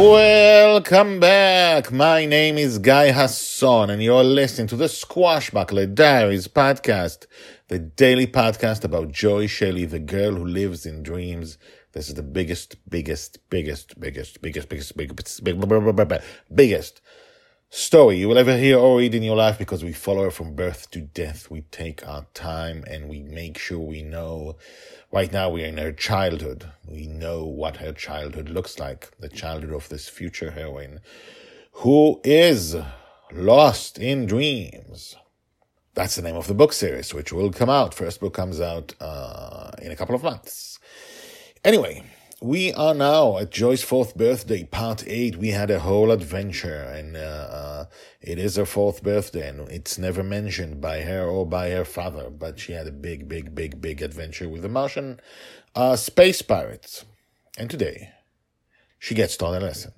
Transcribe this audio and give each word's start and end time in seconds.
Welcome 0.00 1.20
back. 1.20 1.92
My 1.92 2.24
name 2.24 2.56
is 2.56 2.78
Guy 2.78 3.12
Hasson, 3.12 3.90
and 3.90 4.02
you're 4.02 4.24
listening 4.24 4.66
to 4.68 4.76
the 4.76 4.86
Squashbuckler 4.86 5.94
Diaries 5.94 6.48
podcast, 6.48 7.26
the 7.68 7.78
daily 7.78 8.26
podcast 8.26 8.82
about 8.82 9.12
Joy 9.12 9.46
Shelley, 9.46 9.84
the 9.84 9.98
girl 9.98 10.36
who 10.36 10.46
lives 10.46 10.86
in 10.86 11.02
dreams. 11.02 11.58
This 11.92 12.08
is 12.08 12.14
the 12.14 12.22
biggest, 12.22 12.76
biggest, 12.88 13.46
biggest, 13.50 14.00
biggest, 14.00 14.40
biggest, 14.40 14.70
biggest, 14.70 14.96
biggest, 14.96 15.36
biggest, 15.36 16.22
biggest 16.54 17.02
story 17.70 18.16
you 18.16 18.28
will 18.28 18.36
ever 18.36 18.56
hear 18.56 18.76
or 18.76 18.98
read 18.98 19.14
in 19.14 19.22
your 19.22 19.36
life 19.36 19.56
because 19.56 19.84
we 19.84 19.92
follow 19.92 20.24
her 20.24 20.30
from 20.30 20.54
birth 20.54 20.90
to 20.90 21.00
death. 21.00 21.50
We 21.50 21.62
take 21.70 22.06
our 22.06 22.26
time 22.34 22.84
and 22.86 23.08
we 23.08 23.22
make 23.22 23.56
sure 23.58 23.78
we 23.78 24.02
know. 24.02 24.56
Right 25.12 25.32
now, 25.32 25.50
we're 25.50 25.66
in 25.66 25.78
her 25.78 25.92
childhood. 25.92 26.70
We 26.86 27.06
know 27.06 27.44
what 27.44 27.78
her 27.78 27.92
childhood 27.92 28.48
looks 28.48 28.78
like, 28.78 29.10
the 29.18 29.28
childhood 29.28 29.72
of 29.72 29.88
this 29.88 30.08
future 30.08 30.50
heroine 30.50 31.00
who 31.72 32.20
is 32.24 32.76
lost 33.32 33.98
in 33.98 34.26
dreams. 34.26 35.14
That's 35.94 36.16
the 36.16 36.22
name 36.22 36.36
of 36.36 36.46
the 36.46 36.54
book 36.54 36.72
series, 36.72 37.14
which 37.14 37.32
will 37.32 37.50
come 37.52 37.70
out. 37.70 37.94
First 37.94 38.20
book 38.20 38.34
comes 38.34 38.60
out 38.60 38.94
uh, 39.00 39.70
in 39.80 39.92
a 39.92 39.96
couple 39.96 40.14
of 40.14 40.22
months. 40.22 40.78
Anyway, 41.64 42.04
we 42.40 42.72
are 42.72 42.94
now 42.94 43.36
at 43.36 43.50
Joy's 43.50 43.82
fourth 43.82 44.16
birthday, 44.16 44.64
part 44.64 45.04
eight. 45.06 45.36
We 45.36 45.48
had 45.48 45.70
a 45.70 45.80
whole 45.80 46.10
adventure, 46.10 46.82
and 46.82 47.16
uh, 47.16 47.20
uh, 47.20 47.84
it 48.22 48.38
is 48.38 48.56
her 48.56 48.64
fourth 48.64 49.02
birthday, 49.02 49.48
and 49.48 49.68
it's 49.70 49.98
never 49.98 50.22
mentioned 50.22 50.80
by 50.80 51.02
her 51.02 51.26
or 51.26 51.46
by 51.46 51.70
her 51.70 51.84
father, 51.84 52.30
but 52.30 52.58
she 52.58 52.72
had 52.72 52.86
a 52.86 52.92
big, 52.92 53.28
big, 53.28 53.54
big, 53.54 53.80
big 53.80 54.00
adventure 54.00 54.48
with 54.48 54.62
the 54.62 54.68
Martian 54.68 55.20
uh, 55.74 55.96
space 55.96 56.40
pirates. 56.40 57.04
And 57.58 57.68
today, 57.68 58.12
she 58.98 59.14
gets 59.14 59.36
taught 59.36 59.60
a 59.60 59.64
lesson 59.64 59.92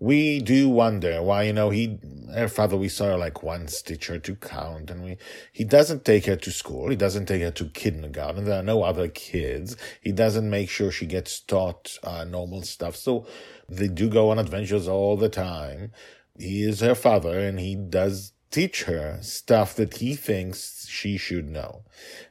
we 0.00 0.40
do 0.40 0.68
wonder 0.68 1.22
why, 1.22 1.42
you 1.42 1.52
know, 1.52 1.70
he, 1.70 1.98
her 2.32 2.48
father, 2.48 2.76
we 2.76 2.88
saw 2.88 3.06
her 3.06 3.18
like 3.18 3.42
once 3.42 3.82
teach 3.82 4.06
her 4.06 4.18
to 4.20 4.36
count 4.36 4.90
and 4.90 5.02
we, 5.02 5.16
he 5.52 5.64
doesn't 5.64 6.04
take 6.04 6.26
her 6.26 6.36
to 6.36 6.52
school. 6.52 6.88
He 6.88 6.96
doesn't 6.96 7.26
take 7.26 7.42
her 7.42 7.50
to 7.50 7.64
kindergarten. 7.66 8.44
There 8.44 8.60
are 8.60 8.62
no 8.62 8.84
other 8.84 9.08
kids. 9.08 9.76
He 10.00 10.12
doesn't 10.12 10.48
make 10.48 10.70
sure 10.70 10.92
she 10.92 11.06
gets 11.06 11.40
taught 11.40 11.98
uh, 12.04 12.24
normal 12.24 12.62
stuff. 12.62 12.94
So 12.94 13.26
they 13.68 13.88
do 13.88 14.08
go 14.08 14.30
on 14.30 14.38
adventures 14.38 14.86
all 14.86 15.16
the 15.16 15.28
time. 15.28 15.90
He 16.38 16.62
is 16.62 16.78
her 16.78 16.94
father 16.94 17.36
and 17.36 17.58
he 17.58 17.74
does 17.74 18.32
teach 18.52 18.84
her 18.84 19.18
stuff 19.20 19.74
that 19.74 19.96
he 19.96 20.14
thinks 20.14 20.86
she 20.88 21.16
should 21.16 21.50
know. 21.50 21.82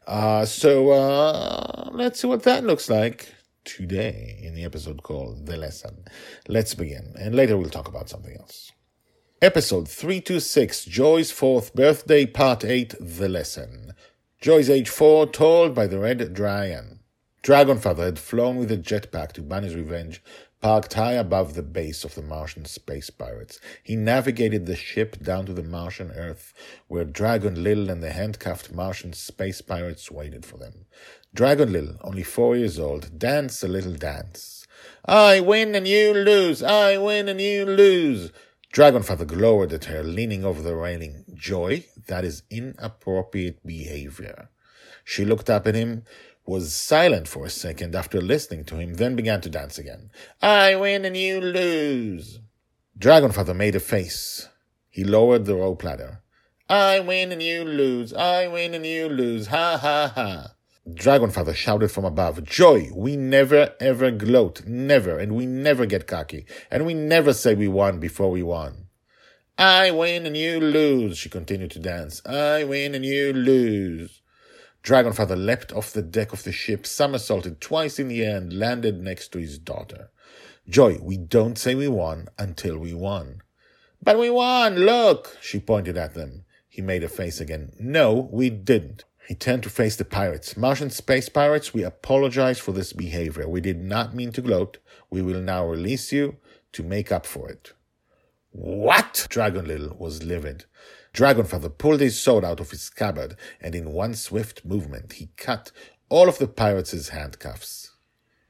Uh, 0.08 0.46
so, 0.46 0.92
uh, 0.92 1.90
let's 1.92 2.22
see 2.22 2.28
what 2.28 2.44
that 2.44 2.64
looks 2.64 2.90
like 2.90 3.34
today 3.68 4.40
in 4.42 4.56
the 4.56 4.64
episode 4.64 5.04
called 5.04 5.46
The 5.46 5.58
Lesson. 5.58 6.06
Let's 6.48 6.74
begin, 6.74 7.14
and 7.20 7.36
later 7.36 7.58
we'll 7.58 7.70
talk 7.70 7.88
about 7.88 8.10
something 8.10 8.36
else. 8.38 8.72
Episode 9.42 9.88
326 9.90 10.86
Joy's 10.86 11.32
Fourth 11.32 11.76
Birthday, 11.76 12.26
Part 12.26 12.64
8 12.64 12.96
The 13.00 13.28
Lesson. 13.30 13.94
Joy's 14.40 14.70
age 14.70 14.90
4, 14.90 15.28
told 15.28 15.76
by 15.76 15.86
the 15.86 16.00
Red 16.00 16.34
Dragon. 16.34 17.02
Dragonfather 17.44 18.06
had 18.06 18.20
flown 18.20 18.56
with 18.56 18.72
a 18.72 18.78
jetpack 18.78 19.34
to 19.34 19.42
Bonny's 19.42 19.76
Revenge, 19.76 20.24
parked 20.62 20.94
high 20.94 21.14
above 21.14 21.54
the 21.54 21.64
base 21.64 22.04
of 22.04 22.16
the 22.16 22.22
Martian 22.22 22.66
space 22.66 23.10
pirates. 23.10 23.60
He 23.84 23.96
navigated 23.96 24.66
the 24.66 24.76
ship 24.76 25.22
down 25.22 25.46
to 25.46 25.54
the 25.54 25.64
Martian 25.64 26.12
Earth, 26.12 26.54
where 26.88 27.06
Dragon 27.06 27.64
Lil 27.64 27.90
and 27.90 28.02
the 28.02 28.12
handcuffed 28.12 28.74
Martian 28.74 29.14
space 29.14 29.62
pirates 29.62 30.10
waited 30.10 30.46
for 30.46 30.58
them. 30.58 30.86
Dragon 31.34 31.72
Lil, 31.72 31.98
only 32.02 32.24
four 32.24 32.56
years 32.56 32.80
old, 32.80 33.20
danced 33.20 33.64
a 33.64 33.68
little 33.68 33.94
dance. 33.94 34.66
I 35.06 35.40
win 35.40 35.76
and 35.76 35.88
you 35.88 36.14
lose, 36.14 36.64
I 36.64 36.98
win 36.98 37.30
and 37.30 37.40
you 37.40 37.66
lose. 37.66 38.32
Dragonfather 38.74 39.26
glowered 39.26 39.74
at 39.74 39.86
her, 39.86 40.04
leaning 40.04 40.44
over 40.44 40.62
the 40.62 40.76
railing. 40.76 41.26
Joy, 41.34 41.86
that 42.08 42.26
is 42.26 42.44
inappropriate 42.50 43.66
behavior. 43.66 44.50
She 45.04 45.24
looked 45.24 45.50
up 45.50 45.66
at 45.66 45.76
him, 45.76 46.04
was 46.48 46.74
silent 46.74 47.28
for 47.28 47.46
a 47.46 47.50
second 47.50 47.94
after 47.94 48.22
listening 48.22 48.64
to 48.66 48.78
him, 48.78 48.94
then 48.94 49.16
began 49.16 49.42
to 49.42 49.50
dance 49.50 49.78
again. 49.78 50.10
I 50.42 50.76
win 50.76 51.04
and 51.04 51.18
you 51.18 51.42
lose. 51.42 52.40
Dragonfather 52.98 53.56
made 53.56 53.76
a 53.76 53.82
face. 53.82 54.48
He 54.90 55.04
lowered 55.04 55.46
the 55.46 55.56
rope 55.56 55.84
ladder. 55.84 56.24
I 56.70 57.02
win 57.02 57.32
and 57.32 57.44
you 57.44 57.64
lose. 57.64 58.14
I 58.14 58.48
win 58.48 58.74
and 58.74 58.86
you 58.86 59.10
lose. 59.10 59.48
Ha 59.48 59.78
ha 59.78 60.12
ha. 60.16 60.54
Dragonfather 60.90 61.54
shouted 61.54 61.92
from 61.92 62.06
above, 62.06 62.44
Joy, 62.46 62.90
we 62.96 63.18
never 63.18 63.76
ever 63.82 64.10
gloat, 64.10 64.66
never, 64.66 65.18
and 65.20 65.36
we 65.36 65.46
never 65.46 65.86
get 65.86 66.08
cocky, 66.08 66.46
and 66.72 66.86
we 66.86 66.94
never 66.94 67.34
say 67.34 67.56
we 67.56 67.68
won 67.68 68.00
before 68.00 68.32
we 68.32 68.42
won. 68.42 68.88
I 69.58 69.92
win 69.92 70.26
and 70.26 70.38
you 70.38 70.62
lose, 70.62 71.18
she 71.18 71.30
continued 71.30 71.72
to 71.72 71.80
dance. 71.80 72.22
I 72.26 72.64
win 72.64 72.96
and 72.96 73.04
you 73.04 73.34
lose. 73.34 74.22
Dragonfather 74.88 75.36
leapt 75.36 75.74
off 75.74 75.92
the 75.92 76.02
deck 76.02 76.32
of 76.32 76.44
the 76.44 76.54
ship, 76.54 76.88
somersaulted 76.88 77.60
twice 77.60 78.00
in 78.00 78.08
the 78.08 78.24
air, 78.24 78.38
and 78.38 78.58
landed 78.58 79.02
next 79.02 79.34
to 79.34 79.38
his 79.38 79.60
daughter. 79.60 80.12
Joy, 80.70 80.98
we 81.02 81.18
don't 81.18 81.58
say 81.58 81.76
we 81.76 81.90
won 81.90 82.30
until 82.40 82.78
we 82.78 82.94
won. 82.94 83.42
But 84.02 84.18
we 84.18 84.30
won, 84.30 84.78
look, 84.78 85.38
she 85.42 85.60
pointed 85.60 85.98
at 85.98 86.14
them. 86.14 86.46
He 86.70 86.82
made 86.82 87.04
a 87.04 87.10
face 87.10 87.42
again. 87.42 87.74
No, 87.78 88.30
we 88.32 88.50
didn't. 88.50 89.04
He 89.28 89.36
turned 89.36 89.64
to 89.64 89.70
face 89.70 89.98
the 89.98 90.06
pirates. 90.06 90.56
Martian 90.56 90.90
space 90.90 91.28
pirates, 91.28 91.74
we 91.74 91.84
apologize 91.84 92.60
for 92.60 92.72
this 92.72 92.94
behavior. 92.94 93.46
We 93.46 93.60
did 93.60 93.82
not 93.82 94.16
mean 94.16 94.32
to 94.32 94.42
gloat. 94.42 94.78
We 95.10 95.22
will 95.22 95.42
now 95.42 95.66
release 95.66 96.14
you 96.14 96.38
to 96.72 96.82
make 96.82 97.12
up 97.12 97.26
for 97.26 97.50
it. 97.50 97.74
What? 98.52 99.28
Dragon 99.30 99.68
Lil 99.68 99.98
was 100.00 100.24
livid. 100.24 100.64
Dragonfather 101.18 101.76
pulled 101.76 102.00
his 102.00 102.22
sword 102.22 102.46
out 102.46 102.60
of 102.60 102.70
his 102.70 102.84
scabbard, 102.84 103.36
and 103.60 103.74
in 103.74 103.92
one 103.92 104.14
swift 104.14 104.64
movement 104.64 105.14
he 105.14 105.30
cut 105.36 105.72
all 106.10 106.30
of 106.30 106.38
the 106.38 106.48
pirates' 106.48 107.10
handcuffs. 107.10 107.96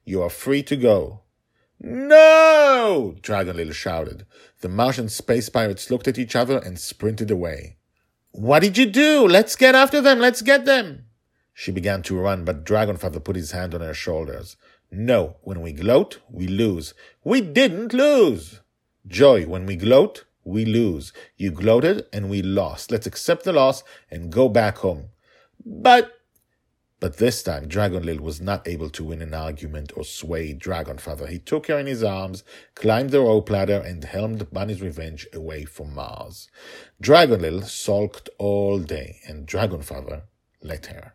You 0.04 0.22
are 0.22 0.30
free 0.30 0.64
to 0.64 0.76
go. 0.76 1.22
No! 1.80 3.16
Dragon 3.22 3.56
Lil 3.56 3.72
shouted. 3.72 4.26
The 4.60 4.68
Martian 4.68 5.08
space 5.08 5.48
pirates 5.48 5.90
looked 5.90 6.10
at 6.10 6.18
each 6.18 6.36
other 6.36 6.58
and 6.58 6.78
sprinted 6.78 7.32
away. 7.32 7.78
What 8.32 8.64
did 8.64 8.78
you 8.78 8.86
do? 8.86 9.26
Let's 9.26 9.56
get 9.56 9.74
after 9.74 10.02
them. 10.02 10.20
Let's 10.20 10.42
get 10.42 10.66
them. 10.66 11.06
She 11.54 11.72
began 11.72 12.02
to 12.04 12.20
run, 12.20 12.44
but 12.44 12.66
Dragonfather 12.66 13.24
put 13.24 13.38
his 13.38 13.52
hand 13.52 13.76
on 13.76 13.82
her 13.82 13.94
shoulders. 13.94 14.58
No, 14.92 15.38
when 15.42 15.62
we 15.62 15.72
gloat, 15.72 16.20
we 16.30 16.48
lose. 16.48 16.94
We 17.24 17.40
didn't 17.40 17.94
lose. 17.94 18.60
Joy, 19.08 19.46
when 19.46 19.66
we 19.66 19.78
gloat, 19.78 20.26
we 20.48 20.66
lose. 20.66 21.14
You 21.36 21.52
gloated 21.52 22.06
and 22.14 22.30
we 22.30 22.42
lost. 22.42 22.92
Let's 22.92 23.06
accept 23.06 23.44
the 23.44 23.54
loss 23.54 23.84
and 24.10 24.32
go 24.32 24.48
back 24.50 24.78
home. 24.78 25.10
But 25.66 26.14
but 27.00 27.18
this 27.18 27.44
time, 27.44 27.70
Dragonlil 27.70 28.22
was 28.22 28.42
not 28.42 28.68
able 28.68 28.90
to 28.90 29.04
win 29.04 29.22
an 29.22 29.36
argument 29.36 29.92
or 29.96 30.04
sway 30.04 30.56
Dragonfather. 30.56 31.30
He 31.30 31.38
took 31.38 31.68
her 31.68 31.78
in 31.78 31.86
his 31.86 32.04
arms, 32.04 32.44
climbed 32.74 33.12
the 33.12 33.22
rope 33.22 33.52
ladder, 33.52 33.84
and 33.86 34.04
helmed 34.04 34.50
Bonny's 34.52 34.82
revenge 34.82 35.28
away 35.32 35.66
from 35.66 35.94
Mars. 35.94 36.50
Dragonlil 37.00 37.66
sulked 37.66 38.30
all 38.40 38.80
day, 38.80 39.20
and 39.28 39.46
Dragonfather 39.46 40.24
let 40.64 40.88
her. 40.88 41.14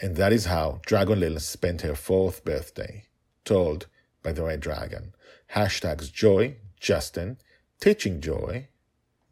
And 0.00 0.14
that 0.14 0.32
is 0.32 0.44
how 0.44 0.80
Dragonlil 0.86 1.40
spent 1.40 1.80
her 1.80 1.96
fourth 1.96 2.44
birthday, 2.44 3.06
told 3.44 3.88
by 4.22 4.30
the 4.30 4.44
Red 4.44 4.60
Dragon. 4.60 5.12
Hashtags 5.54 6.12
Joy, 6.12 6.58
Justin, 6.78 7.38
Teaching 7.80 8.20
Joy, 8.20 8.68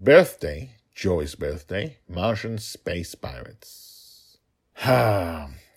Birthday, 0.05 0.73
Joy's 0.95 1.35
birthday, 1.35 1.97
Martian 2.06 2.59
Space 2.59 3.15
Pirates. 3.15 4.37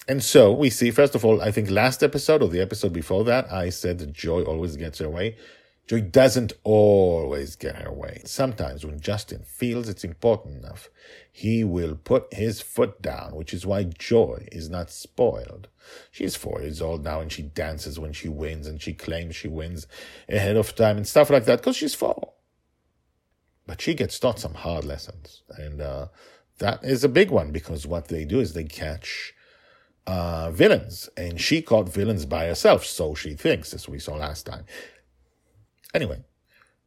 And 0.06 0.22
so 0.22 0.52
we 0.52 0.70
see, 0.70 0.92
first 0.92 1.16
of 1.16 1.24
all, 1.24 1.42
I 1.42 1.50
think 1.50 1.70
last 1.70 2.04
episode 2.04 2.44
or 2.44 2.50
the 2.50 2.60
episode 2.60 2.92
before 2.92 3.24
that, 3.24 3.50
I 3.50 3.70
said 3.70 4.00
that 4.00 4.12
Joy 4.12 4.44
always 4.44 4.76
gets 4.76 5.00
her 5.00 5.10
way. 5.10 5.38
Joy 5.88 6.02
doesn't 6.02 6.52
always 6.66 7.56
get 7.56 7.78
her 7.78 7.90
way. 7.90 8.22
Sometimes, 8.26 8.86
when 8.86 9.00
Justin 9.00 9.44
feels 9.46 9.88
it's 9.88 10.04
important 10.04 10.58
enough, 10.58 10.90
he 11.32 11.64
will 11.64 11.96
put 11.96 12.34
his 12.34 12.60
foot 12.60 13.02
down, 13.02 13.34
which 13.34 13.54
is 13.54 13.66
why 13.66 13.84
Joy 13.84 14.46
is 14.52 14.70
not 14.70 14.92
spoiled. 14.92 15.70
She's 16.12 16.36
four 16.36 16.60
years 16.62 16.82
old 16.82 17.02
now 17.02 17.22
and 17.22 17.32
she 17.32 17.44
dances 17.44 17.98
when 17.98 18.12
she 18.12 18.28
wins 18.28 18.68
and 18.68 18.82
she 18.82 18.92
claims 18.92 19.38
she 19.38 19.48
wins 19.48 19.88
ahead 20.28 20.58
of 20.58 20.76
time 20.76 20.98
and 20.98 21.08
stuff 21.08 21.30
like 21.30 21.46
that 21.46 21.60
because 21.60 21.78
she's 21.78 21.96
four. 21.96 22.34
But 23.68 23.82
she 23.82 23.94
gets 23.94 24.18
taught 24.18 24.40
some 24.40 24.54
hard 24.56 24.86
lessons. 24.86 25.44
And 25.50 25.82
uh, 25.82 26.08
that 26.60 26.84
is 26.84 27.04
a 27.04 27.10
big 27.10 27.30
one 27.30 27.52
because 27.52 27.86
what 27.86 28.08
they 28.08 28.26
do 28.26 28.40
is 28.40 28.54
they 28.54 28.64
catch 28.64 29.34
uh, 30.08 30.50
villains. 30.52 31.10
And 31.18 31.40
she 31.40 31.62
caught 31.62 31.90
villains 31.90 32.26
by 32.26 32.46
herself, 32.48 32.86
so 32.86 33.14
she 33.14 33.34
thinks, 33.36 33.74
as 33.74 33.88
we 33.88 34.00
saw 34.00 34.16
last 34.16 34.46
time. 34.46 34.66
Anyway, 35.94 36.24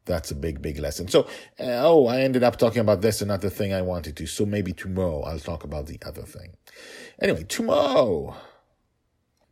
that's 0.05 0.31
a 0.31 0.35
big, 0.35 0.61
big 0.61 0.79
lesson. 0.79 1.07
So, 1.07 1.21
uh, 1.59 1.79
oh, 1.83 2.07
I 2.07 2.21
ended 2.21 2.43
up 2.43 2.57
talking 2.57 2.81
about 2.81 3.01
this 3.01 3.21
another 3.21 3.49
thing 3.49 3.73
I 3.73 3.83
wanted 3.83 4.17
to. 4.17 4.25
So 4.25 4.45
maybe 4.45 4.73
tomorrow 4.73 5.21
I'll 5.21 5.39
talk 5.39 5.63
about 5.63 5.85
the 5.85 5.99
other 6.03 6.23
thing. 6.23 6.55
Anyway, 7.21 7.43
tomorrow. 7.43 8.35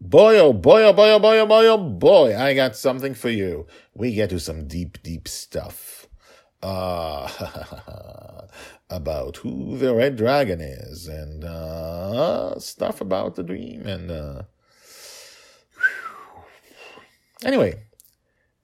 Boy, 0.01 0.39
oh 0.39 0.53
boy, 0.53 0.83
oh 0.83 0.93
boy, 0.93 1.09
oh 1.11 1.19
boy, 1.19 1.39
oh 1.39 1.45
boy, 1.45 1.65
oh 1.67 1.77
boy, 1.77 2.35
I 2.35 2.53
got 2.53 2.77
something 2.77 3.13
for 3.13 3.29
you. 3.29 3.67
We 3.93 4.13
get 4.13 4.29
to 4.29 4.39
some 4.39 4.65
deep, 4.65 5.03
deep 5.03 5.27
stuff. 5.27 6.07
Uh, 6.61 7.27
about 8.89 9.37
who 9.37 9.77
the 9.77 9.93
red 9.93 10.17
dragon 10.17 10.59
is 10.59 11.07
and, 11.07 11.43
uh, 11.43 12.57
stuff 12.59 12.99
about 13.01 13.35
the 13.35 13.43
dream 13.43 13.85
and, 13.87 14.11
uh, 14.11 14.41
anyway, 17.43 17.81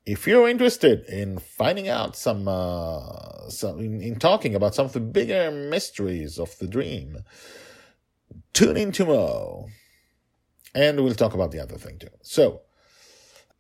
if 0.06 0.28
you're 0.28 0.48
interested 0.48 1.06
in 1.06 1.40
finding 1.40 1.88
out 1.88 2.16
some, 2.16 2.48
uh, 2.48 3.50
some 3.50 3.80
in, 3.80 4.02
in, 4.02 4.16
talking 4.20 4.54
about 4.56 4.76
some 4.76 4.86
of 4.86 4.94
the 4.94 5.00
bigger 5.00 5.50
mysteries 5.52 6.38
of 6.38 6.58
the 6.60 6.68
dream, 6.68 7.18
tune 8.54 8.78
in 8.78 8.92
tomorrow, 8.92 9.68
and 10.76 11.04
we'll 11.04 11.16
talk 11.16 11.34
about 11.34 11.52
the 11.52 11.60
other 11.60 11.78
thing 11.78 11.98
too. 11.98 12.10
So, 12.22 12.62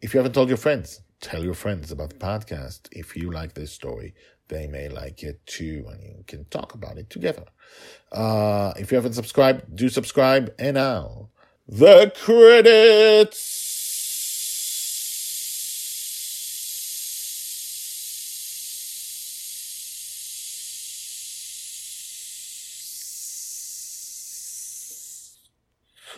if 0.01 0.13
you 0.13 0.19
haven't 0.19 0.33
told 0.33 0.49
your 0.49 0.57
friends, 0.57 1.01
tell 1.25 1.43
your 1.43 1.55
friends 1.55 1.91
about 1.91 2.11
the 2.11 2.17
podcast. 2.17 2.81
If 2.91 3.15
you 3.15 3.31
like 3.31 3.55
this 3.55 3.71
story, 3.71 4.13
they 4.47 4.67
may 4.67 4.89
like 4.89 5.23
it 5.23 5.43
too, 5.47 5.87
and 5.89 6.03
you 6.03 6.23
can 6.27 6.45
talk 6.45 6.75
about 6.75 6.99
it 6.99 7.09
together. 7.09 7.45
Uh, 8.11 8.73
if 8.77 8.91
you 8.91 8.95
haven't 8.95 9.13
subscribed, 9.13 9.75
do 9.75 9.89
subscribe. 9.89 10.53
And 10.59 10.75
now, 10.75 11.29
the 11.67 12.13
credits. 12.15 13.63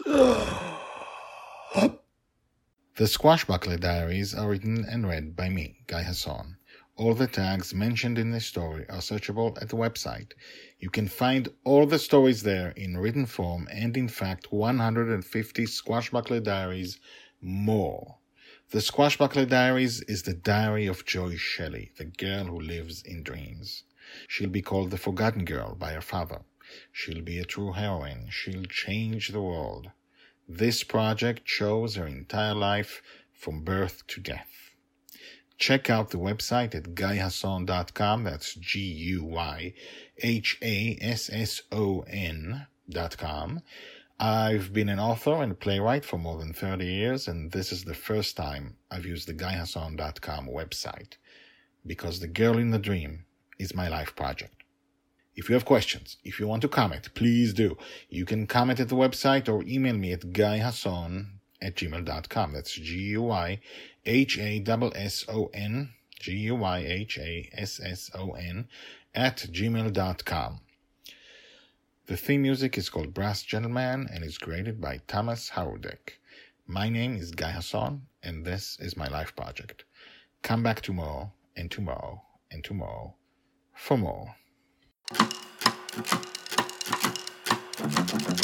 The 2.97 3.03
Squashbuckler 3.03 3.79
Diaries 3.79 4.33
are 4.33 4.49
written 4.49 4.83
and 4.83 5.07
read 5.07 5.35
by 5.35 5.49
me, 5.49 5.83
Guy 5.85 6.01
Hasson. 6.01 6.57
All 6.95 7.13
the 7.13 7.27
tags 7.27 7.71
mentioned 7.71 8.17
in 8.17 8.31
this 8.31 8.47
story 8.47 8.89
are 8.89 9.01
searchable 9.01 9.55
at 9.61 9.69
the 9.69 9.75
website. 9.75 10.31
You 10.79 10.89
can 10.89 11.07
find 11.07 11.47
all 11.63 11.85
the 11.85 11.99
stories 11.99 12.41
there 12.41 12.71
in 12.71 12.97
written 12.97 13.27
form 13.27 13.67
and, 13.71 13.95
in 13.95 14.07
fact, 14.07 14.51
150 14.51 15.65
Squashbuckler 15.65 16.41
Diaries 16.41 16.99
more. 17.39 18.17
The 18.71 18.79
Squashbuckler 18.79 19.47
Diaries 19.47 20.01
is 20.01 20.23
the 20.23 20.33
diary 20.33 20.87
of 20.87 21.05
Joy 21.05 21.35
Shelley, 21.35 21.91
the 21.99 22.05
girl 22.05 22.45
who 22.45 22.59
lives 22.59 23.03
in 23.03 23.21
dreams. 23.21 23.83
She'll 24.27 24.49
be 24.49 24.63
called 24.63 24.89
the 24.89 24.97
Forgotten 24.97 25.45
Girl 25.45 25.75
by 25.75 25.93
her 25.93 26.01
father. 26.01 26.41
She'll 26.91 27.21
be 27.21 27.37
a 27.37 27.45
true 27.45 27.73
heroine. 27.73 28.29
She'll 28.31 28.65
change 28.65 29.27
the 29.27 29.43
world. 29.43 29.91
This 30.47 30.83
project 30.83 31.41
shows 31.45 31.95
her 31.95 32.07
entire 32.07 32.55
life 32.55 33.01
from 33.33 33.63
birth 33.63 34.07
to 34.07 34.21
death. 34.21 34.71
Check 35.57 35.89
out 35.89 36.11
the 36.11 36.19
website 36.19 36.73
at 36.73 36.95
guyhasson.com. 36.95 38.23
That's 38.23 38.53
G 38.53 38.79
U 38.79 39.23
Y 39.25 39.73
H 40.19 40.57
A 40.61 40.97
S 41.01 41.29
S 41.33 41.61
O 41.71 42.01
N.com. 42.07 43.61
I've 44.19 44.71
been 44.71 44.89
an 44.89 44.99
author 44.99 45.43
and 45.43 45.59
playwright 45.59 46.05
for 46.05 46.17
more 46.17 46.37
than 46.39 46.53
30 46.53 46.85
years, 46.85 47.27
and 47.27 47.51
this 47.51 47.71
is 47.71 47.83
the 47.83 47.93
first 47.93 48.37
time 48.37 48.77
I've 48.89 49.05
used 49.05 49.27
the 49.27 49.33
guyhasson.com 49.33 50.47
website 50.47 51.17
because 51.85 52.19
The 52.19 52.27
Girl 52.27 52.57
in 52.57 52.71
the 52.71 52.79
Dream 52.79 53.25
is 53.59 53.75
my 53.75 53.87
life 53.89 54.15
project. 54.15 54.56
If 55.37 55.49
you 55.49 55.53
have 55.53 55.65
questions, 55.65 56.17
if 56.23 56.39
you 56.39 56.47
want 56.47 56.63
to 56.63 56.67
comment, 56.67 57.13
please 57.13 57.53
do. 57.53 57.77
You 58.09 58.25
can 58.25 58.47
comment 58.47 58.79
at 58.79 58.89
the 58.89 58.95
website 58.95 59.47
or 59.47 59.63
email 59.67 59.95
me 59.95 60.11
at 60.11 60.21
guyhasson 60.33 61.27
at 61.61 61.75
gmail.com. 61.75 62.53
That's 62.53 62.73
G-U-Y 62.73 63.59
H-A-S-S-O-N 64.03 65.89
G-U-Y-H-A-S-S-O-N 66.19 66.67
at 69.13 69.37
gmail.com. 69.37 70.59
The 72.07 72.17
theme 72.17 72.41
music 72.41 72.75
is 72.75 72.89
called 72.89 73.13
Brass 73.13 73.43
Gentleman 73.43 74.09
and 74.11 74.23
is 74.23 74.39
created 74.39 74.81
by 74.81 75.01
Thomas 75.07 75.51
Howardek. 75.51 76.13
My 76.65 76.89
name 76.89 77.15
is 77.15 77.29
Guy 77.29 77.51
Hasson 77.51 78.07
and 78.23 78.43
this 78.43 78.79
is 78.79 78.97
my 78.97 79.07
life 79.07 79.35
project. 79.35 79.85
Come 80.41 80.63
back 80.63 80.81
tomorrow 80.81 81.31
and 81.55 81.69
tomorrow 81.69 82.23
and 82.49 82.63
tomorrow 82.63 83.13
for 83.75 83.99
more. 83.99 84.33
Thank 85.09 85.31
you. 88.31 88.36